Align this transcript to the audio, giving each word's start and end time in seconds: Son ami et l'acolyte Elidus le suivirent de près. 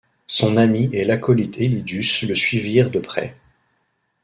Son 0.25 0.57
ami 0.57 0.89
et 0.93 1.05
l'acolyte 1.05 1.59
Elidus 1.59 2.25
le 2.27 2.33
suivirent 2.33 2.89
de 2.89 2.97
près. 2.97 3.37